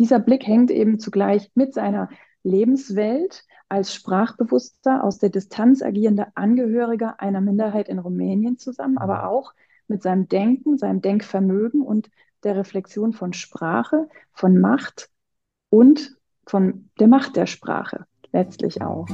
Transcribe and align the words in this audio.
dieser 0.00 0.18
Blick 0.18 0.46
hängt 0.46 0.70
eben 0.70 0.98
zugleich 0.98 1.50
mit 1.54 1.74
seiner 1.74 2.08
Lebenswelt 2.42 3.44
als 3.68 3.94
sprachbewusster, 3.94 5.04
aus 5.04 5.18
der 5.18 5.28
Distanz 5.28 5.82
agierender 5.82 6.28
Angehöriger 6.34 7.20
einer 7.20 7.42
Minderheit 7.42 7.88
in 7.88 7.98
Rumänien 7.98 8.56
zusammen, 8.56 8.96
aber 8.96 9.28
auch 9.28 9.52
mit 9.88 10.02
seinem 10.02 10.26
Denken, 10.26 10.78
seinem 10.78 11.02
Denkvermögen 11.02 11.82
und 11.82 12.10
der 12.44 12.56
Reflexion 12.56 13.12
von 13.12 13.34
Sprache, 13.34 14.08
von 14.32 14.58
Macht 14.58 15.10
und 15.68 16.16
von 16.46 16.88
der 16.98 17.08
Macht 17.08 17.36
der 17.36 17.46
Sprache 17.46 18.06
letztlich 18.32 18.80
auch. 18.80 19.06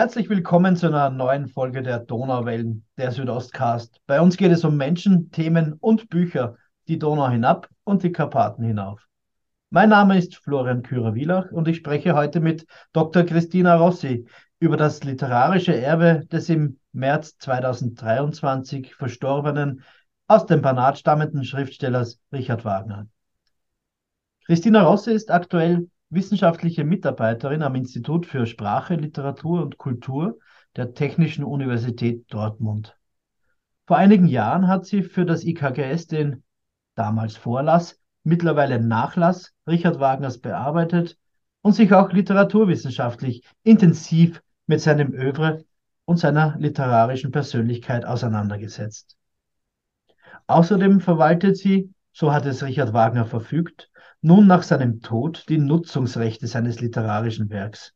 Herzlich 0.00 0.30
willkommen 0.30 0.76
zu 0.76 0.86
einer 0.86 1.10
neuen 1.10 1.46
Folge 1.46 1.82
der 1.82 1.98
Donauwellen, 1.98 2.86
der 2.96 3.12
Südostcast. 3.12 4.00
Bei 4.06 4.22
uns 4.22 4.38
geht 4.38 4.50
es 4.50 4.64
um 4.64 4.78
Menschen, 4.78 5.30
Themen 5.30 5.74
und 5.74 6.08
Bücher, 6.08 6.56
die 6.88 6.98
Donau 6.98 7.28
hinab 7.28 7.68
und 7.84 8.02
die 8.02 8.10
Karpaten 8.10 8.64
hinauf. 8.64 9.06
Mein 9.68 9.90
Name 9.90 10.16
ist 10.16 10.36
Florian 10.36 10.82
Kürer-Wielach 10.82 11.52
und 11.52 11.68
ich 11.68 11.76
spreche 11.76 12.14
heute 12.14 12.40
mit 12.40 12.64
Dr. 12.94 13.24
Christina 13.24 13.76
Rossi 13.76 14.26
über 14.58 14.78
das 14.78 15.04
literarische 15.04 15.76
Erbe 15.76 16.24
des 16.32 16.48
im 16.48 16.78
März 16.92 17.36
2023 17.36 18.94
verstorbenen, 18.94 19.84
aus 20.28 20.46
dem 20.46 20.62
Banat 20.62 20.98
stammenden 20.98 21.44
Schriftstellers 21.44 22.18
Richard 22.32 22.64
Wagner. 22.64 23.06
Christina 24.46 24.80
Rossi 24.82 25.12
ist 25.12 25.30
aktuell 25.30 25.90
wissenschaftliche 26.10 26.84
Mitarbeiterin 26.84 27.62
am 27.62 27.76
Institut 27.76 28.26
für 28.26 28.46
Sprache, 28.46 28.96
Literatur 28.96 29.62
und 29.62 29.78
Kultur 29.78 30.38
der 30.76 30.92
Technischen 30.94 31.44
Universität 31.44 32.24
Dortmund. 32.32 32.96
Vor 33.86 33.96
einigen 33.96 34.26
Jahren 34.26 34.68
hat 34.68 34.86
sie 34.86 35.02
für 35.02 35.24
das 35.24 35.44
IKGS 35.44 36.06
den 36.06 36.42
damals 36.94 37.36
Vorlass, 37.36 37.98
mittlerweile 38.22 38.80
Nachlass 38.80 39.52
Richard 39.66 39.98
Wagners 40.00 40.38
bearbeitet 40.38 41.16
und 41.62 41.72
sich 41.72 41.92
auch 41.92 42.12
literaturwissenschaftlich 42.12 43.44
intensiv 43.62 44.42
mit 44.66 44.80
seinem 44.80 45.12
Övre 45.12 45.64
und 46.04 46.18
seiner 46.18 46.56
literarischen 46.58 47.30
Persönlichkeit 47.30 48.04
auseinandergesetzt. 48.04 49.16
Außerdem 50.46 51.00
verwaltet 51.00 51.56
sie, 51.56 51.92
so 52.12 52.32
hat 52.32 52.46
es 52.46 52.62
Richard 52.62 52.92
Wagner 52.92 53.24
verfügt, 53.24 53.89
nun 54.22 54.46
nach 54.46 54.62
seinem 54.62 55.00
Tod 55.00 55.44
die 55.48 55.58
Nutzungsrechte 55.58 56.46
seines 56.46 56.80
literarischen 56.80 57.50
Werks. 57.50 57.94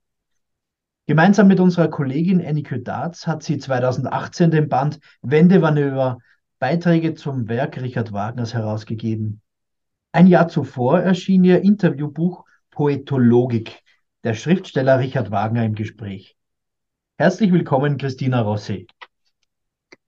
Gemeinsam 1.06 1.48
mit 1.48 1.60
unserer 1.60 1.88
Kollegin 1.88 2.40
Ennike 2.40 2.80
Darz 2.80 3.26
hat 3.26 3.42
sie 3.42 3.58
2018 3.58 4.50
den 4.50 4.68
Band 4.68 5.00
Wendemanöver 5.20 6.18
Beiträge 6.58 7.14
zum 7.14 7.48
Werk 7.48 7.80
Richard 7.80 8.12
Wagners 8.12 8.54
herausgegeben. 8.54 9.42
Ein 10.12 10.26
Jahr 10.26 10.48
zuvor 10.48 11.00
erschien 11.00 11.44
ihr 11.44 11.60
Interviewbuch 11.60 12.44
Poetologik, 12.70 13.82
der 14.22 14.32
Schriftsteller 14.32 14.98
Richard 14.98 15.30
Wagner 15.30 15.64
im 15.64 15.74
Gespräch. 15.74 16.36
Herzlich 17.18 17.52
willkommen, 17.52 17.98
Christina 17.98 18.40
Rossi. 18.40 18.86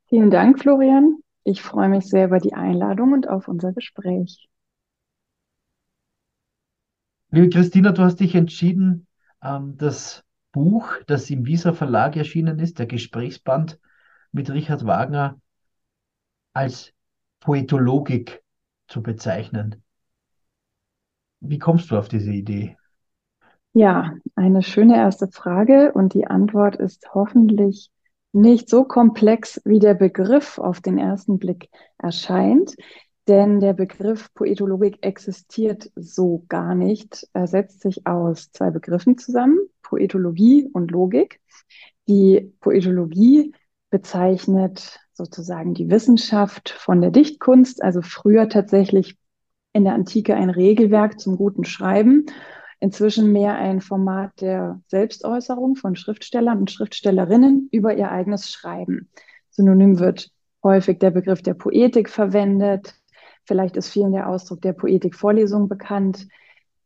Vielen 0.09 0.31
Dank, 0.31 0.61
Florian. 0.61 1.19
Ich 1.45 1.61
freue 1.61 1.89
mich 1.89 2.07
sehr 2.07 2.25
über 2.25 2.39
die 2.39 2.55
Einladung 2.55 3.13
und 3.13 3.29
auf 3.29 3.49
unser 3.49 3.73
Gespräch. 3.73 4.49
Liebe 7.37 7.51
Christina, 7.51 7.93
du 7.93 8.01
hast 8.01 8.21
dich 8.21 8.35
entschieden, 8.35 9.07
ähm, 9.43 9.77
das 9.77 10.25
Buch, 10.53 10.95
das 11.07 11.29
im 11.29 11.45
Visa 11.45 11.75
Verlag 11.75 12.17
erschienen 12.17 12.59
ist, 12.59 12.79
der 12.79 12.87
Gesprächsband 12.87 13.79
mit 14.33 14.49
Richard 14.49 14.87
Wagner, 14.87 15.39
als 16.55 16.95
Poetologik 17.41 18.43
zu 18.89 19.03
bezeichnen. 19.03 19.83
Wie 21.41 21.59
kommst 21.59 21.91
du 21.91 21.99
auf 21.99 22.09
diese 22.09 22.33
Idee? 22.33 22.79
Ja, 23.75 24.15
eine 24.35 24.63
schöne 24.63 24.97
erste 24.97 25.29
Frage 25.29 25.93
und 25.93 26.15
die 26.15 26.27
Antwort 26.27 26.77
ist 26.77 27.07
hoffentlich 27.13 27.91
nicht 28.33 28.71
so 28.71 28.85
komplex, 28.85 29.61
wie 29.67 29.79
der 29.79 29.93
Begriff 29.93 30.59
auf 30.59 30.81
den 30.81 30.97
ersten 30.97 31.39
Blick 31.39 31.69
erscheint. 31.99 32.77
Denn 33.29 33.59
der 33.59 33.73
Begriff 33.73 34.33
Poetologik 34.35 34.99
existiert 35.01 35.91
so 35.97 36.45
gar 36.49 36.75
nicht. 36.75 37.27
Er 37.33 37.49
setzt 37.49 37.81
sich 37.81 38.07
aus 38.07 38.53
zwei 38.53 38.71
Begriffen 38.71 39.19
zusammen, 39.19 39.59
Poetologie 39.83 40.69
und 40.73 40.93
Logik. 40.93 41.41
Die 42.07 42.53
Poetologie 42.61 43.53
bezeichnet 43.91 45.01
sozusagen 45.13 45.75
die 45.75 45.91
Wissenschaft 45.91 46.69
von 46.69 47.01
der 47.01 47.11
Dichtkunst, 47.11 47.83
also 47.83 48.01
früher 48.01 48.49
tatsächlich 48.49 49.17
in 49.73 49.85
der 49.85 49.95
Antike 49.95 50.35
ein 50.37 50.51
Regelwerk 50.51 51.19
zum 51.19 51.37
guten 51.37 51.65
Schreiben, 51.65 52.27
inzwischen 52.79 53.33
mehr 53.33 53.57
ein 53.57 53.81
Format 53.81 54.41
der 54.41 54.81
Selbstäußerung 54.87 55.75
von 55.77 55.97
Schriftstellern 55.97 56.59
und 56.59 56.71
Schriftstellerinnen 56.71 57.69
über 57.73 57.97
ihr 57.97 58.11
eigenes 58.11 58.51
Schreiben. 58.51 59.11
Synonym 59.51 59.99
wird 59.99 60.31
häufig 60.63 60.99
der 60.99 61.11
Begriff 61.11 61.43
der 61.43 61.55
Poetik 61.55 62.09
verwendet, 62.09 62.95
Vielleicht 63.47 63.77
ist 63.77 63.89
vielen 63.89 64.13
der 64.13 64.29
Ausdruck 64.29 64.61
der 64.63 64.73
Poetikvorlesung 64.73 65.69
bekannt, 65.69 66.29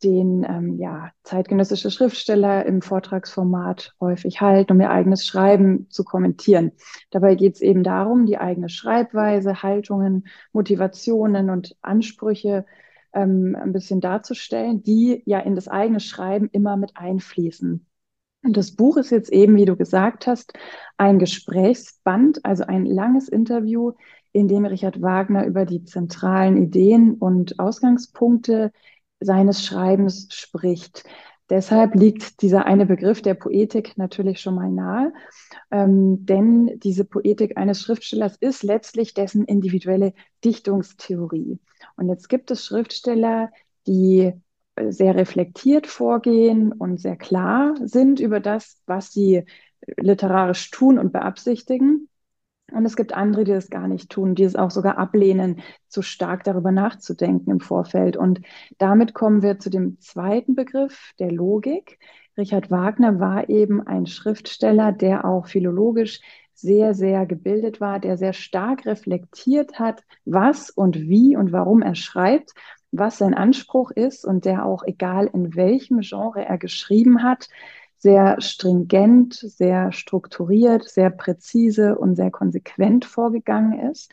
den 0.03 0.44
ähm, 0.44 0.78
ja, 0.78 1.10
zeitgenössische 1.25 1.91
Schriftsteller 1.91 2.65
im 2.65 2.81
Vortragsformat 2.81 3.94
häufig 4.00 4.41
halten, 4.41 4.72
um 4.72 4.81
ihr 4.81 4.91
eigenes 4.91 5.26
Schreiben 5.26 5.91
zu 5.91 6.04
kommentieren. 6.04 6.72
Dabei 7.10 7.34
geht 7.34 7.56
es 7.56 7.60
eben 7.60 7.82
darum, 7.82 8.26
die 8.26 8.38
eigene 8.38 8.69
Schreibweise, 8.69 9.62
Haltungen, 9.62 10.26
Motivationen 10.53 11.50
und 11.50 11.76
Ansprüche 11.82 12.65
ähm, 13.12 13.56
ein 13.60 13.72
bisschen 13.72 14.00
darzustellen, 14.00 14.82
die 14.82 15.22
ja 15.27 15.41
in 15.41 15.54
das 15.54 15.69
eigene 15.69 16.00
Schreiben 16.00 16.48
immer 16.53 16.77
mit 16.77 16.97
einfließen. 16.97 17.87
Und 18.42 18.56
das 18.56 18.75
Buch 18.75 18.97
ist 18.97 19.10
jetzt 19.10 19.31
eben, 19.31 19.56
wie 19.56 19.66
du 19.66 19.77
gesagt 19.77 20.27
hast, 20.27 20.54
ein 20.97 21.19
Gesprächsband, 21.19 22.42
also 22.44 22.65
ein 22.65 22.87
langes 22.87 23.28
Interview, 23.28 23.92
in 24.32 24.48
dem 24.48 24.64
Richard 24.64 25.02
Wagner 25.02 25.46
über 25.46 25.66
die 25.66 25.84
zentralen 25.84 26.56
Ideen 26.56 27.14
und 27.14 27.58
Ausgangspunkte 27.58 28.72
seines 29.20 29.64
Schreibens 29.64 30.28
spricht. 30.30 31.04
Deshalb 31.50 31.96
liegt 31.96 32.42
dieser 32.42 32.64
eine 32.66 32.86
Begriff 32.86 33.22
der 33.22 33.34
Poetik 33.34 33.98
natürlich 33.98 34.41
schon 34.41 34.54
mal 34.54 34.70
nahe, 34.70 35.12
ähm, 35.72 36.24
denn 36.24 36.78
diese 36.78 37.04
Poetik 37.04 37.58
eines 37.58 37.80
Schriftstellers 37.82 38.36
ist 38.36 38.62
letztlich 38.62 39.14
dessen 39.14 39.44
individuelle 39.44 40.14
Dichtungstheorie. 40.44 41.58
Und 41.97 42.08
jetzt 42.08 42.28
gibt 42.28 42.52
es 42.52 42.64
Schriftsteller, 42.64 43.50
die 43.88 44.32
sehr 44.88 45.16
reflektiert 45.16 45.86
vorgehen 45.86 46.72
und 46.72 47.00
sehr 47.00 47.16
klar 47.16 47.74
sind 47.82 48.20
über 48.20 48.38
das, 48.38 48.80
was 48.86 49.12
sie 49.12 49.44
literarisch 49.97 50.70
tun 50.70 50.98
und 50.98 51.12
beabsichtigen. 51.12 52.08
Und 52.72 52.84
es 52.86 52.97
gibt 52.97 53.14
andere, 53.14 53.44
die 53.44 53.53
das 53.53 53.70
gar 53.70 53.88
nicht 53.88 54.10
tun, 54.10 54.34
die 54.34 54.44
es 54.44 54.56
auch 54.56 54.70
sogar 54.70 54.98
ablehnen, 54.98 55.60
zu 55.88 56.03
stark 56.03 56.44
darüber 56.44 56.72
nachzudenken 56.72 57.50
im 57.50 57.60
Vorfeld. 57.60 58.16
Und 58.16 58.41
damit 58.78 59.14
kommen 59.14 59.42
wir 59.42 59.58
zu 59.58 59.70
dem 59.70 59.98
zweiten 60.00 60.54
Begriff 60.54 61.12
der 61.19 61.30
Logik. 61.30 61.98
Richard 62.36 62.70
Wagner 62.70 63.20
war 63.20 63.48
eben 63.48 63.86
ein 63.86 64.06
Schriftsteller, 64.06 64.92
der 64.92 65.25
auch 65.25 65.47
philologisch 65.47 66.20
sehr, 66.54 66.94
sehr 66.94 67.26
gebildet 67.26 67.80
war, 67.80 67.98
der 68.00 68.16
sehr 68.19 68.32
stark 68.32 68.84
reflektiert 68.86 69.78
hat, 69.78 70.03
was 70.25 70.70
und 70.70 70.97
wie 70.97 71.36
und 71.36 71.53
warum 71.53 71.82
er 71.82 71.94
schreibt, 71.94 72.53
was 72.92 73.19
sein 73.19 73.34
Anspruch 73.34 73.91
ist 73.91 74.25
und 74.25 74.44
der 74.44 74.66
auch, 74.66 74.82
egal 74.84 75.30
in 75.32 75.54
welchem 75.54 76.00
Genre 76.00 76.44
er 76.44 76.59
geschrieben 76.59 77.22
hat, 77.22 77.48
sehr 78.00 78.41
stringent, 78.41 79.34
sehr 79.34 79.92
strukturiert, 79.92 80.88
sehr 80.88 81.10
präzise 81.10 81.98
und 81.98 82.16
sehr 82.16 82.30
konsequent 82.30 83.04
vorgegangen 83.04 83.91
ist. 83.91 84.10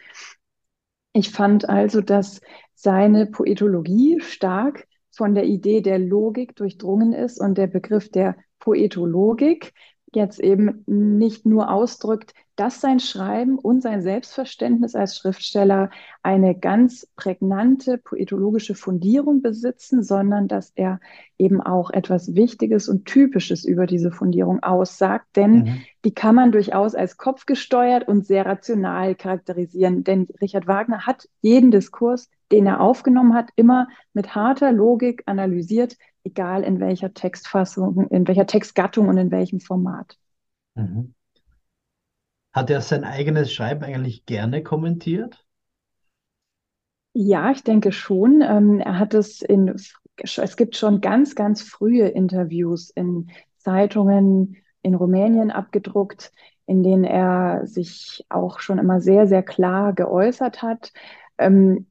Ich 1.14 1.32
fand 1.32 1.68
also, 1.68 2.02
dass 2.02 2.42
seine 2.76 3.26
Poetologie 3.26 4.20
stark 4.20 4.88
von 5.12 5.34
der 5.34 5.46
Idee 5.46 5.82
der 5.82 6.00
Logik 6.00 6.56
durchdrungen 6.56 7.14
ist 7.14 7.40
und 7.40 7.58
der 7.58 7.68
Begriff 7.68 8.12
der 8.12 8.36
Poetologik 8.60 9.74
jetzt 10.18 10.40
eben 10.40 10.84
nicht 10.86 11.46
nur 11.46 11.72
ausdrückt, 11.72 12.34
dass 12.58 12.82
sein 12.82 13.00
Schreiben 13.00 13.60
und 13.60 13.82
sein 13.82 14.02
Selbstverständnis 14.02 14.96
als 14.96 15.16
Schriftsteller 15.16 15.92
eine 16.24 16.56
ganz 16.56 17.08
prägnante 17.16 18.00
poetologische 18.00 18.74
Fundierung 18.74 19.44
besitzen, 19.44 20.04
sondern 20.04 20.48
dass 20.48 20.72
er 20.76 21.00
eben 21.38 21.62
auch 21.62 21.92
etwas 21.92 22.34
Wichtiges 22.36 22.90
und 22.90 23.06
Typisches 23.06 23.64
über 23.64 23.86
diese 23.86 24.12
Fundierung 24.12 24.64
aussagt. 24.64 25.28
Denn 25.36 25.52
mhm. 25.52 25.82
die 26.04 26.16
kann 26.16 26.34
man 26.34 26.52
durchaus 26.52 26.96
als 26.96 27.18
kopfgesteuert 27.18 28.08
und 28.08 28.26
sehr 28.26 28.48
rational 28.48 29.14
charakterisieren. 29.14 30.04
Denn 30.04 30.28
Richard 30.42 30.68
Wagner 30.68 31.06
hat 31.06 31.30
jeden 31.42 31.70
Diskurs, 31.70 32.28
den 32.52 32.66
er 32.66 32.82
aufgenommen 32.82 33.36
hat, 33.36 33.50
immer 33.56 33.88
mit 34.14 34.34
harter 34.34 34.72
Logik 34.72 35.22
analysiert, 35.28 35.96
egal 36.28 36.64
in 36.64 36.80
welcher 36.80 37.14
Textfassung, 37.14 38.08
in 38.10 38.28
welcher 38.28 38.46
Textgattung 38.46 39.08
und 39.08 39.18
in 39.18 39.32
welchem 39.32 39.60
Format. 39.60 40.18
Mhm. 40.76 41.14
Hat 42.54 42.70
er 42.70 42.82
sein 42.82 43.04
eigenes 43.04 43.52
Schreiben 43.54 43.84
eigentlich 43.84 44.26
gerne 44.26 44.64
kommentiert? 44.64 45.46
Ja, 47.14 47.52
ich 47.52 47.64
denke 47.64 47.92
schon. 47.92 48.42
Ähm, 48.42 48.80
er 48.80 49.00
hat 49.00 49.14
es 49.14 49.42
in, 49.42 49.76
es 50.18 50.58
gibt 50.58 50.76
schon 50.76 51.02
ganz, 51.02 51.36
ganz 51.36 51.62
frühe 51.62 52.08
Interviews 52.08 52.90
in 52.92 53.30
Zeitungen 53.58 54.58
in 54.82 54.96
Rumänien 54.96 55.52
abgedruckt, 55.52 56.32
in 56.66 56.84
denen 56.84 57.04
er 57.04 57.66
sich 57.66 58.26
auch 58.30 58.60
schon 58.60 58.78
immer 58.78 59.02
sehr, 59.02 59.28
sehr 59.28 59.44
klar 59.44 59.94
geäußert 59.94 60.62
hat. 60.62 60.94
Ähm, 61.38 61.88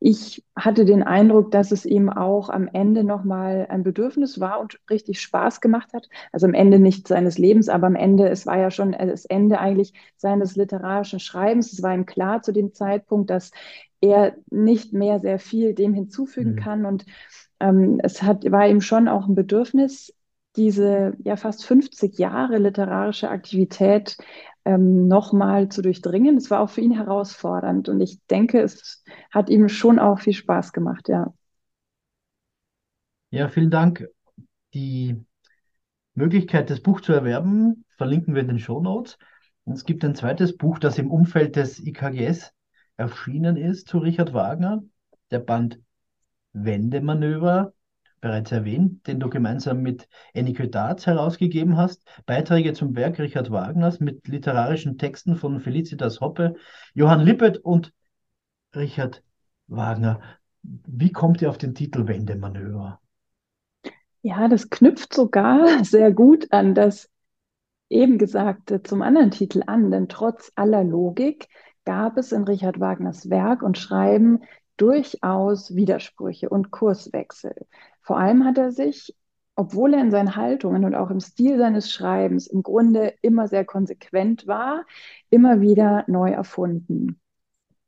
ich 0.00 0.44
hatte 0.56 0.84
den 0.84 1.02
Eindruck, 1.02 1.50
dass 1.50 1.72
es 1.72 1.84
ihm 1.84 2.08
auch 2.08 2.48
am 2.48 2.68
Ende 2.68 3.04
nochmal 3.04 3.66
ein 3.68 3.82
Bedürfnis 3.82 4.40
war 4.40 4.60
und 4.60 4.78
richtig 4.90 5.20
Spaß 5.20 5.60
gemacht 5.60 5.92
hat. 5.92 6.08
Also 6.32 6.46
am 6.46 6.54
Ende 6.54 6.78
nicht 6.78 7.08
seines 7.08 7.38
Lebens, 7.38 7.68
aber 7.68 7.86
am 7.86 7.96
Ende, 7.96 8.28
es 8.28 8.46
war 8.46 8.58
ja 8.58 8.70
schon 8.70 8.92
das 8.92 9.24
Ende 9.24 9.58
eigentlich 9.58 9.92
seines 10.16 10.56
literarischen 10.56 11.20
Schreibens. 11.20 11.72
Es 11.72 11.82
war 11.82 11.94
ihm 11.94 12.06
klar 12.06 12.42
zu 12.42 12.52
dem 12.52 12.72
Zeitpunkt, 12.72 13.30
dass 13.30 13.50
er 14.00 14.36
nicht 14.50 14.92
mehr 14.92 15.20
sehr 15.20 15.38
viel 15.38 15.74
dem 15.74 15.94
hinzufügen 15.94 16.52
mhm. 16.52 16.56
kann. 16.56 16.86
Und 16.86 17.06
ähm, 17.60 18.00
es 18.02 18.22
hat, 18.22 18.50
war 18.50 18.68
ihm 18.68 18.80
schon 18.80 19.08
auch 19.08 19.26
ein 19.26 19.34
Bedürfnis, 19.34 20.14
diese 20.56 21.14
ja 21.24 21.36
fast 21.36 21.64
50 21.64 22.18
Jahre 22.18 22.58
literarische 22.58 23.28
Aktivität 23.28 24.16
ähm, 24.64 25.06
nochmal 25.06 25.68
zu 25.68 25.82
durchdringen. 25.82 26.36
Es 26.36 26.50
war 26.50 26.60
auch 26.60 26.70
für 26.70 26.80
ihn 26.80 26.92
herausfordernd 26.92 27.88
und 27.88 28.00
ich 28.00 28.24
denke, 28.26 28.60
es 28.60 29.04
hat 29.30 29.50
ihm 29.50 29.68
schon 29.68 29.98
auch 29.98 30.20
viel 30.20 30.32
Spaß 30.32 30.72
gemacht, 30.72 31.08
ja. 31.08 31.32
Ja, 33.30 33.48
vielen 33.48 33.70
Dank. 33.70 34.06
Die 34.74 35.24
Möglichkeit, 36.14 36.70
das 36.70 36.80
Buch 36.80 37.00
zu 37.00 37.12
erwerben, 37.12 37.84
verlinken 37.96 38.34
wir 38.34 38.42
in 38.42 38.48
den 38.48 38.58
Show 38.58 38.80
Notes. 38.80 39.18
Und 39.64 39.74
es 39.74 39.84
gibt 39.84 40.04
ein 40.04 40.14
zweites 40.14 40.56
Buch, 40.56 40.78
das 40.78 40.98
im 40.98 41.10
Umfeld 41.10 41.56
des 41.56 41.80
IKGS 41.80 42.52
erschienen 42.96 43.56
ist 43.56 43.88
zu 43.88 43.98
Richard 43.98 44.32
Wagner, 44.32 44.84
der 45.30 45.40
Band 45.40 45.80
Wendemanöver, 46.52 47.73
bereits 48.24 48.52
erwähnt, 48.52 49.06
den 49.06 49.20
du 49.20 49.28
gemeinsam 49.28 49.82
mit 49.82 50.08
Ennike 50.32 50.68
Darz 50.68 51.04
herausgegeben 51.06 51.76
hast. 51.76 52.02
Beiträge 52.24 52.72
zum 52.72 52.96
Werk 52.96 53.18
Richard 53.18 53.50
Wagners 53.50 54.00
mit 54.00 54.26
literarischen 54.26 54.96
Texten 54.96 55.36
von 55.36 55.60
Felicitas 55.60 56.22
Hoppe, 56.22 56.54
Johann 56.94 57.20
Lippert 57.20 57.58
und 57.58 57.92
Richard 58.74 59.22
Wagner. 59.66 60.22
Wie 60.62 61.12
kommt 61.12 61.42
ihr 61.42 61.50
auf 61.50 61.58
den 61.58 61.74
Titel 61.74 62.08
Wendemanöver? 62.08 62.98
Ja, 64.22 64.48
das 64.48 64.70
knüpft 64.70 65.12
sogar 65.12 65.84
sehr 65.84 66.10
gut 66.10 66.50
an 66.50 66.74
das 66.74 67.10
eben 67.90 68.16
Gesagte 68.16 68.82
zum 68.82 69.02
anderen 69.02 69.32
Titel 69.32 69.62
an, 69.66 69.90
denn 69.90 70.08
trotz 70.08 70.50
aller 70.54 70.82
Logik 70.82 71.48
gab 71.84 72.16
es 72.16 72.32
in 72.32 72.44
Richard 72.44 72.80
Wagners 72.80 73.28
Werk 73.28 73.62
und 73.62 73.76
Schreiben 73.76 74.40
durchaus 74.76 75.74
Widersprüche 75.74 76.48
und 76.48 76.70
Kurswechsel. 76.70 77.54
Vor 78.02 78.18
allem 78.18 78.44
hat 78.44 78.58
er 78.58 78.72
sich, 78.72 79.16
obwohl 79.56 79.94
er 79.94 80.00
in 80.00 80.10
seinen 80.10 80.36
Haltungen 80.36 80.84
und 80.84 80.94
auch 80.94 81.10
im 81.10 81.20
Stil 81.20 81.58
seines 81.58 81.90
Schreibens 81.92 82.46
im 82.46 82.62
Grunde 82.62 83.14
immer 83.22 83.48
sehr 83.48 83.64
konsequent 83.64 84.46
war, 84.46 84.84
immer 85.30 85.60
wieder 85.60 86.04
neu 86.08 86.30
erfunden. 86.30 87.20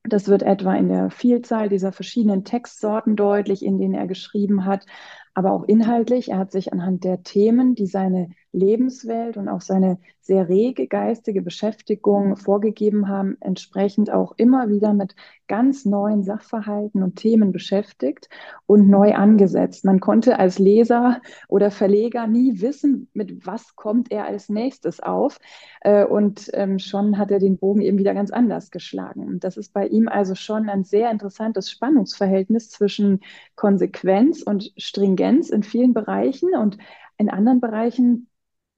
Das 0.08 0.28
wird 0.28 0.42
etwa 0.42 0.74
in 0.74 0.88
der 0.88 1.10
Vielzahl 1.10 1.68
dieser 1.68 1.90
verschiedenen 1.90 2.44
Textsorten 2.44 3.16
deutlich, 3.16 3.64
in 3.64 3.78
denen 3.78 3.94
er 3.94 4.06
geschrieben 4.06 4.64
hat, 4.64 4.86
aber 5.34 5.50
auch 5.52 5.64
inhaltlich. 5.64 6.30
Er 6.30 6.38
hat 6.38 6.52
sich 6.52 6.72
anhand 6.72 7.02
der 7.02 7.24
Themen, 7.24 7.74
die 7.74 7.86
seine 7.86 8.30
Lebenswelt 8.56 9.36
und 9.36 9.48
auch 9.48 9.60
seine 9.60 9.98
sehr 10.20 10.48
rege 10.48 10.88
geistige 10.88 11.42
Beschäftigung 11.42 12.36
vorgegeben 12.36 13.08
haben, 13.08 13.36
entsprechend 13.40 14.10
auch 14.10 14.34
immer 14.36 14.68
wieder 14.68 14.92
mit 14.92 15.14
ganz 15.46 15.84
neuen 15.84 16.24
Sachverhalten 16.24 17.02
und 17.02 17.16
Themen 17.16 17.52
beschäftigt 17.52 18.28
und 18.66 18.88
neu 18.88 19.14
angesetzt. 19.14 19.84
Man 19.84 20.00
konnte 20.00 20.38
als 20.38 20.58
Leser 20.58 21.20
oder 21.48 21.70
Verleger 21.70 22.26
nie 22.26 22.60
wissen, 22.60 23.08
mit 23.12 23.46
was 23.46 23.76
kommt 23.76 24.10
er 24.10 24.26
als 24.26 24.48
nächstes 24.48 24.98
auf. 25.00 25.38
Äh, 25.82 26.04
und 26.04 26.50
ähm, 26.54 26.80
schon 26.80 27.18
hat 27.18 27.30
er 27.30 27.38
den 27.38 27.58
Bogen 27.58 27.82
eben 27.82 27.98
wieder 27.98 28.14
ganz 28.14 28.32
anders 28.32 28.70
geschlagen. 28.70 29.26
Und 29.26 29.44
das 29.44 29.56
ist 29.56 29.72
bei 29.72 29.86
ihm 29.86 30.08
also 30.08 30.34
schon 30.34 30.68
ein 30.68 30.82
sehr 30.82 31.10
interessantes 31.10 31.70
Spannungsverhältnis 31.70 32.70
zwischen 32.70 33.20
Konsequenz 33.54 34.42
und 34.42 34.72
Stringenz 34.76 35.50
in 35.50 35.62
vielen 35.62 35.94
Bereichen 35.94 36.56
und 36.56 36.78
in 37.18 37.30
anderen 37.30 37.60
Bereichen 37.60 38.28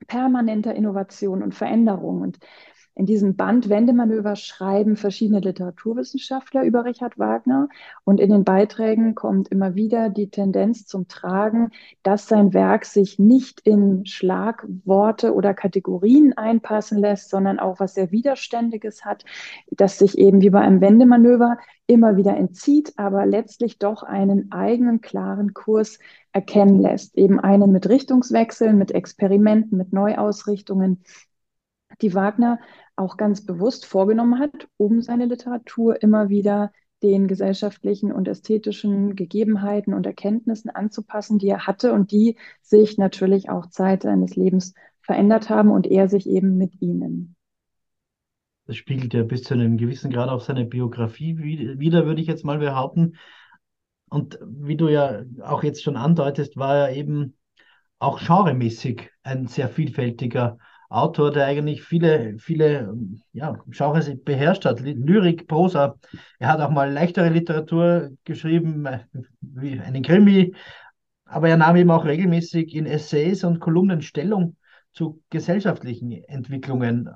permanenter 0.09 0.75
Innovation 0.75 1.43
und 1.43 1.55
Veränderung. 1.55 2.23
Und 2.23 2.39
in 2.99 3.07
diesem 3.07 3.37
Band 3.37 3.69
Wendemanöver 3.69 4.35
schreiben 4.35 4.97
verschiedene 4.97 5.39
Literaturwissenschaftler 5.39 6.65
über 6.65 6.85
Richard 6.85 7.17
Wagner 7.17 7.69
und 8.03 8.19
in 8.19 8.29
den 8.29 8.43
Beiträgen 8.43 9.15
kommt 9.15 9.47
immer 9.49 9.77
wieder 9.77 10.09
die 10.11 10.31
Tendenz 10.31 10.85
zum 10.85 11.07
Tragen, 11.07 11.71
dass 12.03 12.27
sein 12.27 12.53
Werk 12.53 12.85
sich 12.85 13.21
nicht 13.21 13.61
in 13.61 14.05
Schlagworte 14.05 15.33
oder 15.33 15.55
Kategorien 15.55 16.37
einpassen 16.37 16.99
lässt, 16.99 17.31
sondern 17.31 17.61
auch 17.61 17.79
was 17.79 17.95
sehr 17.95 18.11
Widerständiges 18.11 19.05
hat, 19.05 19.25
das 19.71 19.99
sich 19.99 20.19
eben 20.19 20.41
wie 20.41 20.51
bei 20.51 20.61
einem 20.61 20.81
Wendemanöver 20.81 21.57
immer 21.87 22.17
wieder 22.17 22.37
entzieht, 22.37 22.95
aber 22.97 23.27
letztlich 23.27 23.79
doch 23.79 24.03
einen 24.03 24.51
eigenen 24.51 25.01
klaren 25.01 25.55
Kurs 25.55 26.01
erkennen 26.33 26.81
lässt. 26.81 27.17
Eben 27.17 27.39
einen 27.39 27.71
mit 27.71 27.89
Richtungswechseln, 27.89 28.77
mit 28.77 28.91
Experimenten, 28.91 29.79
mit 29.79 29.93
Neuausrichtungen, 29.93 31.05
die 32.03 32.15
Wagner 32.15 32.59
auch 32.99 33.17
ganz 33.17 33.45
bewusst 33.45 33.87
vorgenommen 33.87 34.39
hat, 34.39 34.69
um 34.77 35.01
seine 35.03 35.27
Literatur 35.27 36.03
immer 36.03 36.29
wieder 36.29 36.73
den 37.03 37.29
gesellschaftlichen 37.29 38.13
und 38.13 38.27
ästhetischen 38.27 39.15
Gegebenheiten 39.15 39.95
und 39.95 40.05
Erkenntnissen 40.05 40.71
anzupassen, 40.71 41.39
die 41.39 41.49
er 41.49 41.67
hatte 41.67 41.93
und 41.93 42.11
die 42.11 42.37
sich 42.61 42.99
natürlich 42.99 43.51
auch 43.51 43.67
Zeit 43.67 44.03
seines 44.03 44.35
Lebens 44.35 44.75
verändert 45.01 45.49
haben 45.49 45.71
und 45.71 45.87
er 45.87 46.09
sich 46.09 46.29
eben 46.29 46.59
mit 46.59 46.83
ihnen. 46.83 47.37
Das 48.67 48.77
spiegelt 48.77 49.15
ja 49.15 49.23
bis 49.23 49.45
zu 49.45 49.55
einem 49.55 49.79
gewissen 49.79 50.11
Grad 50.11 50.29
auch 50.29 50.43
seine 50.43 50.67
Biografie 50.67 51.39
wieder, 51.39 52.05
würde 52.05 52.21
ich 52.21 52.27
jetzt 52.27 52.45
mal 52.45 52.59
behaupten. 52.59 53.17
Und 54.11 54.39
wie 54.43 54.77
du 54.77 54.89
ja 54.89 55.23
auch 55.43 55.63
jetzt 55.63 55.83
schon 55.83 55.97
andeutest, 55.97 56.57
war 56.57 56.89
er 56.89 56.97
eben 56.97 57.37
auch 57.99 58.21
genremäßig 58.21 59.11
ein 59.23 59.47
sehr 59.47 59.69
vielfältiger 59.69 60.59
Autor, 60.89 61.33
der 61.33 61.47
eigentlich 61.47 61.83
viele, 61.83 62.39
viele 62.39 62.95
ja, 63.33 63.59
Genres 63.69 64.11
beherrscht 64.25 64.65
hat. 64.65 64.81
Lyrik, 64.81 65.47
Prosa. 65.47 65.97
Er 66.39 66.49
hat 66.49 66.61
auch 66.61 66.71
mal 66.71 66.91
leichtere 66.91 67.29
Literatur 67.29 68.11
geschrieben, 68.25 68.87
äh, 68.87 69.01
wie 69.41 69.79
einen 69.79 70.03
Krimi. 70.03 70.55
Aber 71.27 71.51
er 71.51 71.59
nahm 71.59 71.77
eben 71.77 71.91
auch 71.91 72.07
regelmäßig 72.07 72.75
in 72.75 72.87
Essays 72.87 73.45
und 73.45 73.61
Kolumnen 73.61 74.01
Stellung 74.01 74.57
zu 74.93 75.23
gesellschaftlichen 75.29 76.25
Entwicklungen, 76.25 77.11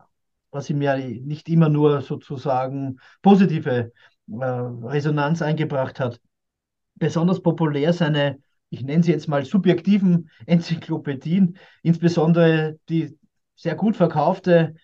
was 0.50 0.69
ihm 0.69 0.83
ja 0.83 0.97
nicht 0.97 1.49
immer 1.49 1.71
nur 1.71 2.02
sozusagen 2.02 2.99
positive 3.23 3.93
äh, 4.29 4.45
Resonanz 4.45 5.41
eingebracht 5.41 5.99
hat. 5.99 6.21
Besonders 6.97 7.43
populär 7.43 7.95
seine 7.95 8.38
ich 8.73 8.83
nenne 8.83 9.02
sie 9.02 9.12
jetzt 9.12 9.29
mal 9.29 9.45
subjektiven 9.45 10.31
Enzyklopädien, 10.47 11.59
insbesondere 11.83 12.79
die 12.88 13.19
sehr 13.54 13.75
gut 13.75 13.97
verkaufte 13.97 14.75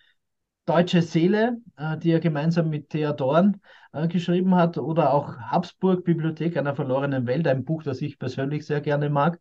Deutsche 0.65 1.01
Seele, 1.01 1.57
äh, 1.77 1.97
die 1.97 2.11
er 2.11 2.19
gemeinsam 2.19 2.69
mit 2.69 2.89
Thea 2.89 3.13
Dorn 3.13 3.61
äh, 3.91 4.07
geschrieben 4.07 4.55
hat, 4.55 4.77
oder 4.77 5.13
auch 5.13 5.37
Habsburg 5.37 6.03
Bibliothek 6.05 6.57
einer 6.57 6.75
verlorenen 6.75 7.25
Welt, 7.27 7.47
ein 7.47 7.65
Buch, 7.65 7.83
das 7.83 8.01
ich 8.01 8.19
persönlich 8.19 8.65
sehr 8.65 8.81
gerne 8.81 9.09
mag. 9.09 9.39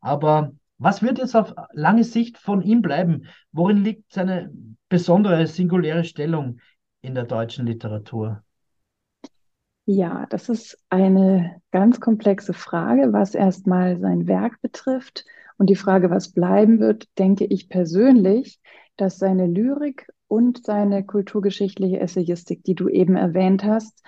Aber 0.00 0.52
was 0.78 1.02
wird 1.02 1.18
jetzt 1.18 1.34
auf 1.34 1.54
lange 1.72 2.04
Sicht 2.04 2.38
von 2.38 2.62
ihm 2.62 2.82
bleiben? 2.82 3.26
Worin 3.50 3.82
liegt 3.82 4.12
seine 4.12 4.52
besondere, 4.88 5.46
singuläre 5.48 6.04
Stellung 6.04 6.60
in 7.00 7.14
der 7.14 7.24
deutschen 7.24 7.66
Literatur? 7.66 8.44
Ja, 9.86 10.26
das 10.26 10.48
ist 10.50 10.78
eine 10.90 11.62
ganz 11.72 11.98
komplexe 11.98 12.52
Frage, 12.52 13.12
was 13.12 13.34
erstmal 13.34 13.98
sein 13.98 14.26
Werk 14.28 14.60
betrifft. 14.60 15.24
Und 15.58 15.68
die 15.68 15.76
Frage, 15.76 16.10
was 16.10 16.32
bleiben 16.32 16.80
wird, 16.80 17.06
denke 17.18 17.44
ich 17.44 17.68
persönlich, 17.68 18.60
dass 18.96 19.18
seine 19.18 19.46
Lyrik 19.46 20.08
und 20.28 20.64
seine 20.64 21.04
kulturgeschichtliche 21.04 22.00
Essayistik, 22.00 22.64
die 22.64 22.74
du 22.74 22.88
eben 22.88 23.16
erwähnt 23.16 23.64
hast, 23.64 24.02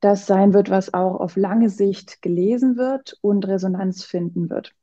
das 0.00 0.26
sein 0.26 0.54
wird, 0.54 0.70
was 0.70 0.94
auch 0.94 1.20
auf 1.20 1.36
lange 1.36 1.70
Sicht 1.70 2.22
gelesen 2.22 2.76
wird 2.76 3.18
und 3.20 3.46
Resonanz 3.46 4.04
finden 4.04 4.48
wird. 4.50 4.74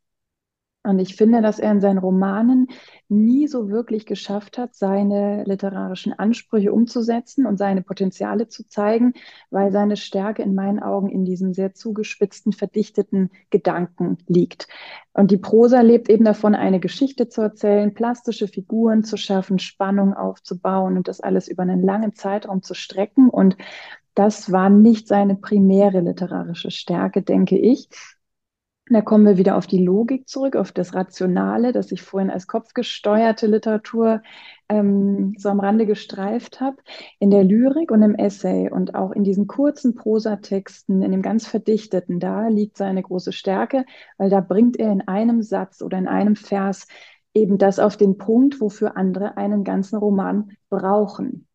Und 0.89 0.99
ich 0.99 1.15
finde, 1.15 1.41
dass 1.41 1.59
er 1.59 1.71
in 1.71 1.81
seinen 1.81 1.99
Romanen 1.99 2.67
nie 3.07 3.47
so 3.47 3.69
wirklich 3.69 4.05
geschafft 4.05 4.57
hat, 4.57 4.75
seine 4.75 5.43
literarischen 5.45 6.13
Ansprüche 6.13 6.73
umzusetzen 6.73 7.45
und 7.45 7.57
seine 7.57 7.81
Potenziale 7.81 8.47
zu 8.47 8.67
zeigen, 8.67 9.13
weil 9.51 9.71
seine 9.71 9.97
Stärke 9.97 10.41
in 10.41 10.55
meinen 10.55 10.79
Augen 10.79 11.09
in 11.09 11.25
diesem 11.25 11.53
sehr 11.53 11.73
zugespitzten, 11.73 12.53
verdichteten 12.53 13.29
Gedanken 13.49 14.17
liegt. 14.27 14.67
Und 15.13 15.31
die 15.31 15.37
Prosa 15.37 15.81
lebt 15.81 16.09
eben 16.09 16.25
davon, 16.25 16.55
eine 16.55 16.79
Geschichte 16.79 17.29
zu 17.29 17.41
erzählen, 17.41 17.93
plastische 17.93 18.47
Figuren 18.47 19.03
zu 19.03 19.17
schaffen, 19.17 19.59
Spannung 19.59 20.13
aufzubauen 20.13 20.97
und 20.97 21.07
das 21.07 21.21
alles 21.21 21.47
über 21.47 21.63
einen 21.63 21.83
langen 21.83 22.13
Zeitraum 22.13 22.63
zu 22.63 22.73
strecken. 22.73 23.29
Und 23.29 23.57
das 24.15 24.51
war 24.51 24.69
nicht 24.69 25.07
seine 25.07 25.35
primäre 25.35 26.01
literarische 26.01 26.71
Stärke, 26.71 27.21
denke 27.21 27.57
ich. 27.57 27.89
Da 28.91 29.01
kommen 29.01 29.25
wir 29.25 29.37
wieder 29.37 29.55
auf 29.55 29.67
die 29.67 29.83
Logik 29.83 30.27
zurück, 30.27 30.55
auf 30.55 30.71
das 30.71 30.95
Rationale, 30.95 31.71
das 31.73 31.91
ich 31.91 32.01
vorhin 32.01 32.31
als 32.31 32.47
kopfgesteuerte 32.47 33.45
Literatur 33.45 34.23
ähm, 34.67 35.35
so 35.37 35.49
am 35.49 35.59
Rande 35.59 35.85
gestreift 35.85 36.59
habe. 36.59 36.77
In 37.19 37.29
der 37.29 37.43
Lyrik 37.43 37.91
und 37.91 38.01
im 38.01 38.15
Essay 38.15 38.69
und 38.71 38.95
auch 38.95 39.11
in 39.11 39.23
diesen 39.23 39.45
kurzen 39.45 39.93
Prosatexten, 39.93 41.03
in 41.03 41.11
dem 41.11 41.21
ganz 41.21 41.45
verdichteten, 41.45 42.19
da 42.19 42.47
liegt 42.47 42.77
seine 42.77 43.03
große 43.03 43.31
Stärke, 43.31 43.85
weil 44.17 44.31
da 44.31 44.41
bringt 44.41 44.77
er 44.79 44.91
in 44.91 45.07
einem 45.07 45.43
Satz 45.43 45.83
oder 45.83 45.99
in 45.99 46.07
einem 46.07 46.35
Vers 46.35 46.87
eben 47.35 47.59
das 47.59 47.77
auf 47.77 47.95
den 47.95 48.17
Punkt, 48.17 48.59
wofür 48.59 48.97
andere 48.97 49.37
einen 49.37 49.63
ganzen 49.63 49.97
Roman 49.97 50.57
brauchen. 50.69 51.48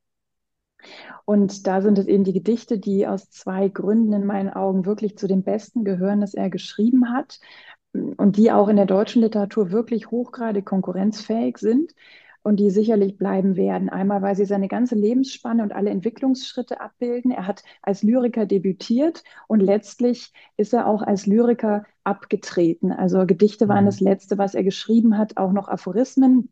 Und 1.25 1.67
da 1.67 1.81
sind 1.81 1.99
es 1.99 2.07
eben 2.07 2.25
die 2.25 2.33
Gedichte, 2.33 2.79
die 2.79 3.07
aus 3.07 3.31
zwei 3.31 3.69
Gründen 3.69 4.13
in 4.13 4.27
meinen 4.27 4.51
Augen 4.51 4.87
wirklich 4.87 5.17
zu 5.19 5.27
den 5.27 5.43
besten 5.43 5.85
gehören, 5.85 6.21
dass 6.21 6.35
er 6.35 6.51
geschrieben 6.51 7.13
hat 7.13 7.41
und 7.93 8.37
die 8.37 8.51
auch 8.53 8.69
in 8.69 8.77
der 8.77 8.87
deutschen 8.87 9.23
Literatur 9.23 9.71
wirklich 9.71 10.11
hochgradig 10.11 10.65
konkurrenzfähig 10.65 11.59
sind 11.59 11.93
und 12.45 12.57
die 12.61 12.71
sicherlich 12.71 13.17
bleiben 13.17 13.57
werden. 13.57 13.89
Einmal, 13.89 14.21
weil 14.21 14.37
sie 14.37 14.45
seine 14.45 14.69
ganze 14.69 14.95
Lebensspanne 14.95 15.63
und 15.63 15.73
alle 15.73 15.91
Entwicklungsschritte 15.91 16.81
abbilden. 16.81 17.31
Er 17.31 17.47
hat 17.47 17.65
als 17.83 18.03
Lyriker 18.03 18.45
debütiert 18.45 19.25
und 19.49 19.61
letztlich 19.61 20.33
ist 20.59 20.75
er 20.75 20.87
auch 20.87 21.03
als 21.03 21.27
Lyriker 21.27 21.85
abgetreten. 22.05 22.93
Also 22.93 23.25
Gedichte 23.27 23.67
waren 23.67 23.85
mhm. 23.85 23.89
das 23.89 24.01
Letzte, 24.01 24.37
was 24.37 24.55
er 24.55 24.63
geschrieben 24.63 25.17
hat, 25.17 25.39
auch 25.39 25.53
noch 25.53 25.69
Aphorismen. 25.69 26.51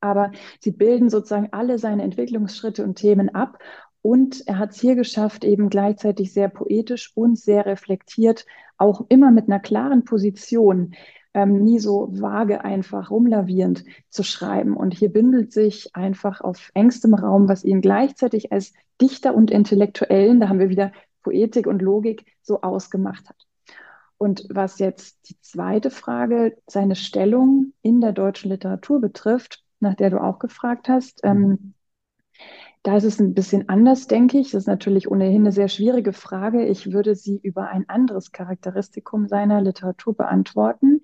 Aber 0.00 0.32
sie 0.60 0.72
bilden 0.72 1.10
sozusagen 1.10 1.48
alle 1.52 1.78
seine 1.78 2.02
Entwicklungsschritte 2.02 2.84
und 2.84 2.96
Themen 2.96 3.34
ab. 3.34 3.58
Und 4.02 4.46
er 4.46 4.58
hat 4.58 4.70
es 4.70 4.80
hier 4.80 4.94
geschafft, 4.94 5.44
eben 5.44 5.68
gleichzeitig 5.68 6.32
sehr 6.32 6.48
poetisch 6.48 7.10
und 7.14 7.38
sehr 7.38 7.66
reflektiert, 7.66 8.46
auch 8.78 9.04
immer 9.08 9.32
mit 9.32 9.48
einer 9.48 9.58
klaren 9.58 10.04
Position, 10.04 10.94
ähm, 11.34 11.64
nie 11.64 11.78
so 11.78 12.08
vage 12.12 12.64
einfach 12.64 13.10
rumlavierend 13.10 13.84
zu 14.08 14.22
schreiben. 14.22 14.76
Und 14.76 14.94
hier 14.94 15.12
bündelt 15.12 15.52
sich 15.52 15.94
einfach 15.94 16.40
auf 16.40 16.70
engstem 16.74 17.14
Raum, 17.14 17.48
was 17.48 17.64
ihn 17.64 17.80
gleichzeitig 17.80 18.52
als 18.52 18.72
Dichter 19.00 19.34
und 19.34 19.50
Intellektuellen, 19.50 20.40
da 20.40 20.48
haben 20.48 20.60
wir 20.60 20.70
wieder 20.70 20.92
Poetik 21.22 21.66
und 21.66 21.82
Logik, 21.82 22.24
so 22.40 22.62
ausgemacht 22.62 23.28
hat. 23.28 23.46
Und 24.18 24.46
was 24.48 24.78
jetzt 24.78 25.28
die 25.28 25.38
zweite 25.40 25.90
Frage, 25.90 26.56
seine 26.66 26.96
Stellung 26.96 27.72
in 27.82 28.00
der 28.00 28.12
deutschen 28.12 28.50
Literatur 28.50 29.00
betrifft, 29.00 29.62
nach 29.80 29.94
der 29.94 30.10
du 30.10 30.22
auch 30.22 30.38
gefragt 30.38 30.88
hast, 30.88 31.20
ähm, 31.24 31.74
da 32.86 32.96
ist 32.96 33.04
es 33.04 33.18
ein 33.18 33.34
bisschen 33.34 33.68
anders, 33.68 34.06
denke 34.06 34.38
ich. 34.38 34.52
Das 34.52 34.62
ist 34.62 34.68
natürlich 34.68 35.10
ohnehin 35.10 35.42
eine 35.42 35.50
sehr 35.50 35.66
schwierige 35.66 36.12
Frage. 36.12 36.64
Ich 36.64 36.92
würde 36.92 37.16
sie 37.16 37.40
über 37.42 37.68
ein 37.68 37.88
anderes 37.88 38.30
Charakteristikum 38.30 39.26
seiner 39.26 39.60
Literatur 39.60 40.14
beantworten. 40.14 41.02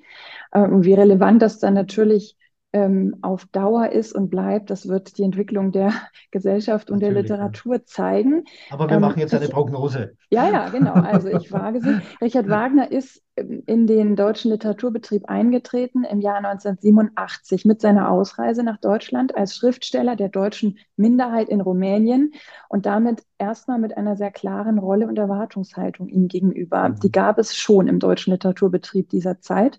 Äh, 0.53 0.63
und 0.63 0.85
wie 0.85 0.95
relevant 0.95 1.43
das 1.43 1.59
dann 1.59 1.75
natürlich 1.75 2.37
ähm, 2.73 3.17
auf 3.21 3.45
Dauer 3.47 3.91
ist 3.91 4.15
und 4.15 4.31
bleibt, 4.31 4.71
das 4.71 4.89
wird 4.89 5.19
die 5.19 5.25
Entwicklung 5.25 5.73
der 5.73 5.93
Gesellschaft 6.31 6.91
und 6.91 7.03
Natürlich, 7.03 7.27
der 7.27 7.37
Literatur 7.37 7.85
zeigen. 7.85 8.45
Aber 8.71 8.89
wir 8.89 8.97
ähm, 8.97 9.03
machen 9.03 9.21
jetzt 9.21 9.35
eine 9.35 9.49
Prognose. 9.49 10.17
Ja, 10.31 10.49
ja, 10.51 10.69
genau. 10.71 10.95
Also 10.95 11.29
ich 11.29 11.53
wage 11.53 11.81
sie. 11.81 12.01
Richard 12.23 12.49
Wagner 12.49 12.91
ist 12.91 13.23
ähm, 13.37 13.63
in 13.67 13.87
den 13.87 14.17
deutschen 14.17 14.51
Literaturbetrieb 14.51 15.29
eingetreten 15.29 16.05
im 16.05 16.21
Jahr 16.21 16.39
1987 16.39 17.67
mit 17.67 17.83
seiner 17.83 18.11
Ausreise 18.11 18.63
nach 18.63 18.79
Deutschland 18.79 19.37
als 19.37 19.55
Schriftsteller 19.55 20.17
der 20.17 20.31
deutschen 20.31 20.79
Minderheit 20.97 21.51
in 21.51 21.61
Rumänien 21.61 22.33
und 22.71 22.87
damit 22.87 23.23
erstmal 23.37 23.79
mit 23.79 23.97
einer 23.99 24.17
sehr 24.17 24.31
klaren 24.31 24.79
Rolle 24.79 25.07
und 25.09 25.19
Erwartungshaltung 25.19 26.09
ihm 26.09 26.29
gegenüber. 26.29 26.89
Mhm. 26.89 27.01
Die 27.01 27.13
gab 27.13 27.39
es 27.39 27.55
schon 27.55 27.87
im 27.87 27.99
deutschen 27.99 28.33
Literaturbetrieb 28.33 29.11
dieser 29.11 29.41
Zeit. 29.41 29.79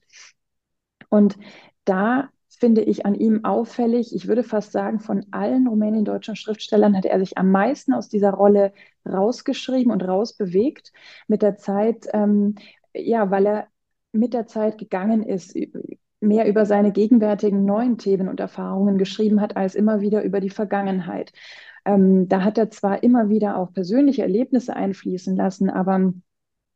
Und 1.09 1.37
da 1.85 2.29
finde 2.55 2.81
ich 2.81 3.05
an 3.05 3.15
ihm 3.15 3.45
auffällig. 3.45 4.15
Ich 4.15 4.27
würde 4.27 4.43
fast 4.43 4.71
sagen, 4.71 4.99
von 4.99 5.25
allen 5.31 5.67
rumänien-deutschen 5.67 6.35
Schriftstellern 6.35 6.95
hat 6.95 7.05
er 7.05 7.19
sich 7.19 7.37
am 7.37 7.51
meisten 7.51 7.93
aus 7.93 8.09
dieser 8.09 8.31
Rolle 8.31 8.73
rausgeschrieben 9.07 9.91
und 9.91 10.07
rausbewegt 10.07 10.93
mit 11.27 11.41
der 11.41 11.57
Zeit, 11.57 12.07
ähm, 12.13 12.55
ja, 12.93 13.31
weil 13.31 13.45
er 13.45 13.67
mit 14.11 14.33
der 14.33 14.47
Zeit 14.47 14.77
gegangen 14.77 15.23
ist, 15.23 15.55
mehr 16.21 16.47
über 16.47 16.65
seine 16.65 16.91
gegenwärtigen 16.91 17.65
neuen 17.65 17.97
Themen 17.97 18.29
und 18.29 18.39
Erfahrungen 18.39 18.97
geschrieben 18.97 19.41
hat, 19.41 19.57
als 19.57 19.75
immer 19.75 20.01
wieder 20.01 20.23
über 20.23 20.39
die 20.39 20.49
Vergangenheit. 20.49 21.33
Ähm, 21.85 22.29
da 22.29 22.43
hat 22.43 22.57
er 22.57 22.69
zwar 22.69 23.03
immer 23.03 23.29
wieder 23.29 23.57
auch 23.57 23.73
persönliche 23.73 24.21
Erlebnisse 24.21 24.75
einfließen 24.75 25.35
lassen, 25.35 25.69
aber 25.69 26.13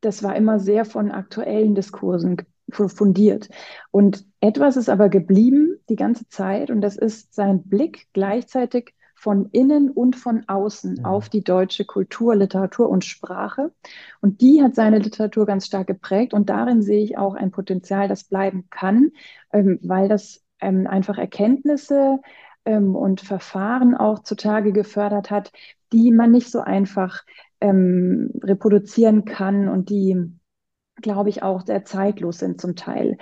das 0.00 0.22
war 0.22 0.36
immer 0.36 0.58
sehr 0.60 0.84
von 0.84 1.10
aktuellen 1.10 1.74
Diskursen 1.74 2.36
fundiert. 2.70 3.48
Und 3.90 4.24
etwas 4.40 4.76
ist 4.76 4.88
aber 4.88 5.08
geblieben 5.08 5.78
die 5.88 5.96
ganze 5.96 6.28
Zeit 6.28 6.70
und 6.70 6.80
das 6.80 6.96
ist 6.96 7.34
sein 7.34 7.62
Blick 7.64 8.08
gleichzeitig 8.12 8.94
von 9.18 9.46
innen 9.50 9.90
und 9.90 10.14
von 10.14 10.44
außen 10.46 10.96
ja. 10.96 11.04
auf 11.04 11.28
die 11.28 11.42
deutsche 11.42 11.84
Kultur, 11.84 12.36
Literatur 12.36 12.88
und 12.88 13.04
Sprache. 13.04 13.72
Und 14.20 14.40
die 14.40 14.62
hat 14.62 14.76
seine 14.76 15.00
Literatur 15.00 15.44
ganz 15.44 15.66
stark 15.66 15.88
geprägt 15.88 16.34
und 16.34 16.48
darin 16.48 16.82
sehe 16.82 17.02
ich 17.02 17.18
auch 17.18 17.34
ein 17.34 17.50
Potenzial, 17.50 18.06
das 18.06 18.24
bleiben 18.24 18.68
kann, 18.70 19.10
ähm, 19.52 19.80
weil 19.82 20.08
das 20.08 20.44
ähm, 20.60 20.86
einfach 20.86 21.18
Erkenntnisse 21.18 22.20
ähm, 22.64 22.94
und 22.94 23.20
Verfahren 23.20 23.96
auch 23.96 24.20
zutage 24.20 24.72
gefördert 24.72 25.30
hat, 25.30 25.50
die 25.92 26.12
man 26.12 26.30
nicht 26.30 26.50
so 26.50 26.60
einfach 26.60 27.24
ähm, 27.60 28.30
reproduzieren 28.42 29.24
kann 29.24 29.68
und 29.68 29.90
die 29.90 30.37
glaube 31.02 31.30
ich, 31.30 31.42
auch 31.42 31.64
sehr 31.64 31.84
zeitlos 31.84 32.38
sind 32.38 32.60
zum 32.60 32.76
Teil. 32.76 33.18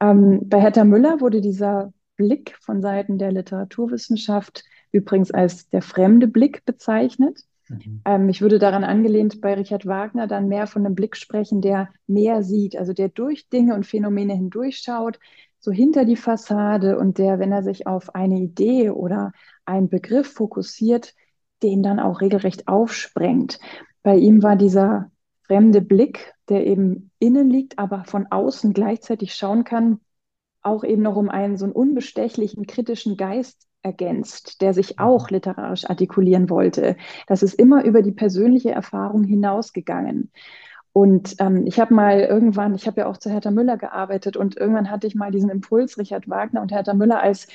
Ähm, 0.00 0.40
bei 0.44 0.60
Hertha 0.60 0.84
Müller 0.84 1.20
wurde 1.20 1.40
dieser 1.40 1.92
Blick 2.16 2.56
von 2.60 2.82
Seiten 2.82 3.18
der 3.18 3.32
Literaturwissenschaft 3.32 4.64
übrigens 4.92 5.30
als 5.30 5.68
der 5.68 5.82
fremde 5.82 6.26
Blick 6.26 6.64
bezeichnet. 6.64 7.40
Mhm. 7.68 8.02
Ähm, 8.04 8.28
ich 8.28 8.42
würde 8.42 8.58
daran 8.58 8.84
angelehnt 8.84 9.40
bei 9.40 9.54
Richard 9.54 9.86
Wagner 9.86 10.26
dann 10.26 10.48
mehr 10.48 10.66
von 10.66 10.84
einem 10.84 10.94
Blick 10.94 11.16
sprechen, 11.16 11.60
der 11.60 11.88
mehr 12.06 12.42
sieht, 12.42 12.76
also 12.76 12.92
der 12.92 13.08
durch 13.08 13.48
Dinge 13.48 13.74
und 13.74 13.86
Phänomene 13.86 14.34
hindurchschaut, 14.34 15.18
so 15.60 15.70
hinter 15.70 16.04
die 16.04 16.16
Fassade 16.16 16.98
und 16.98 17.18
der, 17.18 17.38
wenn 17.38 17.52
er 17.52 17.62
sich 17.62 17.86
auf 17.86 18.14
eine 18.14 18.38
Idee 18.38 18.90
oder 18.90 19.32
einen 19.64 19.88
Begriff 19.88 20.32
fokussiert, 20.32 21.14
den 21.62 21.82
dann 21.82 22.00
auch 22.00 22.20
regelrecht 22.20 22.66
aufsprengt. 22.66 23.60
Bei 24.02 24.16
ihm 24.16 24.42
war 24.42 24.56
dieser 24.56 25.10
fremde 25.50 25.80
Blick, 25.80 26.32
der 26.48 26.64
eben 26.64 27.10
innen 27.18 27.50
liegt, 27.50 27.76
aber 27.80 28.04
von 28.04 28.28
außen 28.30 28.72
gleichzeitig 28.72 29.34
schauen 29.34 29.64
kann, 29.64 29.98
auch 30.62 30.84
eben 30.84 31.02
noch 31.02 31.16
um 31.16 31.28
einen 31.28 31.56
so 31.56 31.64
einen 31.64 31.72
unbestechlichen, 31.72 32.68
kritischen 32.68 33.16
Geist 33.16 33.66
ergänzt, 33.82 34.60
der 34.60 34.74
sich 34.74 34.90
mhm. 34.90 35.04
auch 35.04 35.28
literarisch 35.28 35.90
artikulieren 35.90 36.50
wollte. 36.50 36.96
Das 37.26 37.42
ist 37.42 37.54
immer 37.54 37.82
über 37.82 38.02
die 38.02 38.12
persönliche 38.12 38.70
Erfahrung 38.70 39.24
hinausgegangen. 39.24 40.30
Und 40.92 41.34
ähm, 41.40 41.66
ich 41.66 41.80
habe 41.80 41.94
mal 41.94 42.20
irgendwann, 42.20 42.76
ich 42.76 42.86
habe 42.86 43.00
ja 43.00 43.06
auch 43.08 43.16
zu 43.16 43.28
Hertha 43.28 43.50
Müller 43.50 43.76
gearbeitet 43.76 44.36
und 44.36 44.56
irgendwann 44.56 44.88
hatte 44.88 45.08
ich 45.08 45.16
mal 45.16 45.32
diesen 45.32 45.50
Impuls, 45.50 45.98
Richard 45.98 46.28
Wagner 46.28 46.62
und 46.62 46.70
Hertha 46.70 46.94
Müller 46.94 47.20
als 47.20 47.48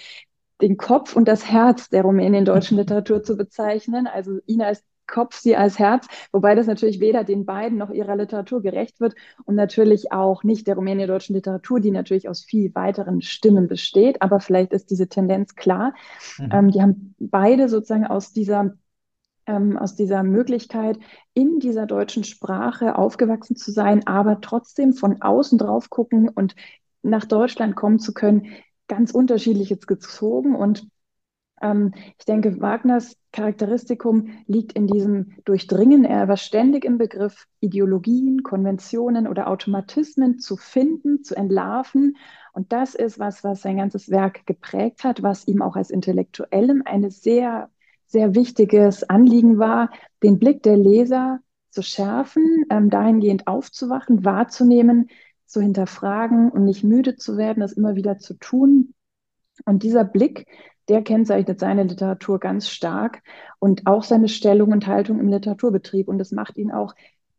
den 0.61 0.75
Kopf 0.75 1.15
und 1.15 1.29
das 1.29 1.49
Herz 1.49 1.87
der 1.87 2.01
rumänien-deutschen 2.01 2.75
Literatur 2.77 3.23
zu 3.23 3.37
bezeichnen, 3.37 4.05
also 4.05 4.39
ihn 4.47 4.61
als 4.61 4.83
Kopf, 5.07 5.35
sie 5.35 5.55
als 5.55 5.79
Herz, 5.79 6.07
wobei 6.31 6.55
das 6.55 6.67
natürlich 6.67 6.99
weder 6.99 7.23
den 7.23 7.45
beiden 7.45 7.77
noch 7.77 7.89
ihrer 7.89 8.15
Literatur 8.15 8.61
gerecht 8.61 8.99
wird 8.99 9.15
und 9.45 9.55
natürlich 9.55 10.11
auch 10.11 10.43
nicht 10.43 10.67
der 10.67 10.75
rumänien-deutschen 10.75 11.35
Literatur, 11.35 11.79
die 11.79 11.91
natürlich 11.91 12.29
aus 12.29 12.43
viel 12.43 12.73
weiteren 12.75 13.21
Stimmen 13.21 13.67
besteht, 13.67 14.21
aber 14.21 14.39
vielleicht 14.39 14.73
ist 14.73 14.89
diese 14.89 15.07
Tendenz 15.07 15.55
klar. 15.55 15.93
Mhm. 16.37 16.49
Ähm, 16.51 16.71
die 16.71 16.81
haben 16.81 17.15
beide 17.19 17.69
sozusagen 17.69 18.07
aus 18.07 18.33
dieser 18.33 18.73
ähm, 19.47 19.77
aus 19.77 19.95
dieser 19.95 20.23
Möglichkeit, 20.23 20.97
in 21.33 21.59
dieser 21.59 21.85
deutschen 21.85 22.23
Sprache 22.23 22.97
aufgewachsen 22.97 23.55
zu 23.55 23.71
sein, 23.71 24.07
aber 24.07 24.41
trotzdem 24.41 24.93
von 24.93 25.21
außen 25.21 25.57
drauf 25.57 25.89
gucken 25.89 26.29
und 26.29 26.55
nach 27.03 27.25
Deutschland 27.25 27.75
kommen 27.75 27.99
zu 27.99 28.13
können, 28.13 28.47
ganz 28.87 29.11
unterschiedliches 29.11 29.87
gezogen 29.87 30.55
und 30.55 30.87
ich 31.61 32.25
denke, 32.25 32.59
Wagners 32.59 33.15
Charakteristikum 33.31 34.29
liegt 34.45 34.73
in 34.73 34.87
diesem 34.87 35.31
Durchdringen. 35.45 36.03
Er 36.03 36.27
war 36.27 36.37
ständig 36.37 36.83
im 36.85 36.97
Begriff, 36.97 37.47
Ideologien, 37.59 38.43
Konventionen 38.43 39.27
oder 39.27 39.47
Automatismen 39.47 40.37
zu 40.39 40.57
finden, 40.57 41.23
zu 41.23 41.35
entlarven. 41.35 42.17
Und 42.53 42.71
das 42.71 42.93
ist 42.93 43.19
was, 43.19 43.43
was 43.43 43.61
sein 43.61 43.77
ganzes 43.77 44.09
Werk 44.09 44.45
geprägt 44.45 45.03
hat, 45.03 45.23
was 45.23 45.47
ihm 45.47 45.61
auch 45.61 45.75
als 45.75 45.89
Intellektuellem 45.89 46.83
ein 46.85 47.09
sehr, 47.09 47.69
sehr 48.05 48.35
wichtiges 48.35 49.03
Anliegen 49.03 49.57
war, 49.57 49.89
den 50.23 50.39
Blick 50.39 50.61
der 50.63 50.77
Leser 50.77 51.39
zu 51.69 51.81
schärfen, 51.81 52.65
ähm, 52.69 52.89
dahingehend 52.89 53.47
aufzuwachen, 53.47 54.23
wahrzunehmen, 54.23 55.09
zu 55.45 55.61
hinterfragen 55.61 56.49
und 56.49 56.65
nicht 56.65 56.83
müde 56.83 57.15
zu 57.15 57.37
werden, 57.37 57.61
das 57.61 57.73
immer 57.73 57.95
wieder 57.95 58.17
zu 58.17 58.33
tun. 58.35 58.93
Und 59.65 59.83
dieser 59.83 60.03
Blick, 60.03 60.47
der 60.87 61.01
kennzeichnet 61.01 61.59
seine 61.59 61.83
Literatur 61.83 62.39
ganz 62.39 62.69
stark 62.69 63.21
und 63.59 63.87
auch 63.87 64.03
seine 64.03 64.27
Stellung 64.27 64.71
und 64.71 64.87
Haltung 64.87 65.19
im 65.19 65.29
Literaturbetrieb. 65.29 66.07
Und 66.07 66.19
das 66.19 66.31
macht 66.31 66.57
ihn 66.57 66.71
auch 66.71 66.93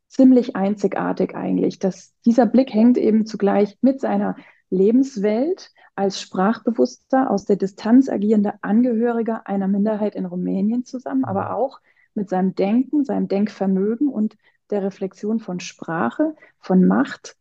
ziemlich 0.09 0.57
einzigartig 0.57 1.35
eigentlich. 1.35 1.79
Dass 1.79 2.15
dieser 2.25 2.47
Blick 2.47 2.73
hängt 2.73 2.99
eben 2.99 3.27
zugleich 3.27 3.79
mit 3.81 4.01
seiner 4.01 4.37
Lebenswelt 4.71 5.71
als 5.95 6.21
sprachbewusster, 6.21 7.31
aus 7.31 7.45
der 7.45 7.57
Distanz 7.57 8.09
agierender 8.09 8.55
Angehöriger 8.61 9.47
einer 9.47 9.69
Minderheit 9.69 10.15
in 10.15 10.27
Rumänien 10.27 10.85
zusammen, 10.85 11.25
aber 11.25 11.55
auch 11.55 11.81
mit 12.15 12.29
seinem 12.29 12.55
Denken, 12.55 13.05
seinem 13.05 13.29
Denkvermögen 13.29 14.09
und 14.09 14.37
der 14.71 14.83
Reflexion 14.83 15.39
von 15.39 15.61
Sprache, 15.61 16.35
von 16.59 16.85
Macht 16.87 17.37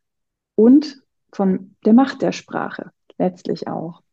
und 0.56 1.02
von 1.32 1.76
der 1.86 1.94
Macht 1.94 2.22
der 2.22 2.32
Sprache 2.32 2.92
letztlich 3.18 3.68
auch. 3.68 4.05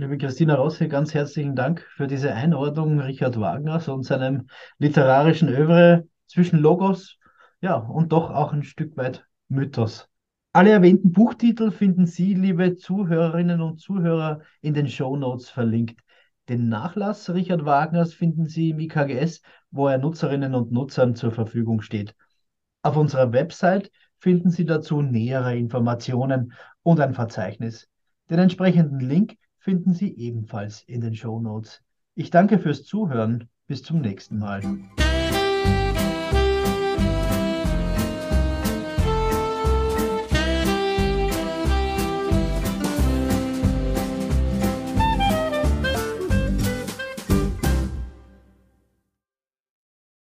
Liebe 0.00 0.16
Christina 0.16 0.54
Rossi, 0.54 0.88
ganz 0.88 1.12
herzlichen 1.12 1.54
Dank 1.54 1.82
für 1.94 2.06
diese 2.06 2.32
Einordnung 2.32 3.00
Richard 3.00 3.38
Wagners 3.38 3.86
und 3.86 4.02
seinem 4.02 4.46
literarischen 4.78 5.50
Övre 5.50 6.08
zwischen 6.26 6.58
Logos, 6.58 7.18
ja, 7.60 7.74
und 7.74 8.10
doch 8.10 8.30
auch 8.30 8.54
ein 8.54 8.62
Stück 8.62 8.96
weit 8.96 9.26
Mythos. 9.48 10.08
Alle 10.54 10.70
erwähnten 10.70 11.12
Buchtitel 11.12 11.70
finden 11.70 12.06
Sie, 12.06 12.32
liebe 12.32 12.76
Zuhörerinnen 12.76 13.60
und 13.60 13.78
Zuhörer, 13.78 14.40
in 14.62 14.72
den 14.72 14.88
Show 14.88 15.18
Notes 15.18 15.50
verlinkt. 15.50 16.00
Den 16.48 16.70
Nachlass 16.70 17.28
Richard 17.28 17.66
Wagners 17.66 18.14
finden 18.14 18.46
Sie 18.46 18.70
im 18.70 18.80
IKGS, 18.80 19.42
wo 19.70 19.86
er 19.88 19.98
Nutzerinnen 19.98 20.54
und 20.54 20.72
Nutzern 20.72 21.14
zur 21.14 21.30
Verfügung 21.30 21.82
steht. 21.82 22.14
Auf 22.80 22.96
unserer 22.96 23.34
Website 23.34 23.90
finden 24.18 24.48
Sie 24.48 24.64
dazu 24.64 25.02
nähere 25.02 25.58
Informationen 25.58 26.54
und 26.82 27.00
ein 27.00 27.12
Verzeichnis. 27.12 27.86
Den 28.30 28.38
entsprechenden 28.38 29.00
Link 29.00 29.36
finden 29.60 29.92
Sie 29.92 30.16
ebenfalls 30.16 30.82
in 30.82 31.00
den 31.00 31.14
Show 31.14 31.38
Notes. 31.38 31.82
Ich 32.14 32.30
danke 32.30 32.58
fürs 32.58 32.84
Zuhören. 32.84 33.48
Bis 33.66 33.82
zum 33.84 34.00
nächsten 34.00 34.38
Mal. 34.38 34.62